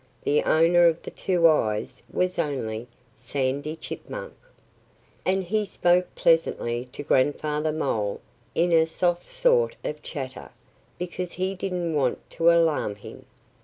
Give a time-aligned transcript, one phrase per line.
[0.23, 4.33] The owner of the two eyes was only Sandy Chipmunk.
[5.27, 8.19] And he spoke pleasantly to Grandfather Mole,
[8.55, 10.49] in a soft sort of chatter,
[10.97, 13.27] because he didn't want to alarm him.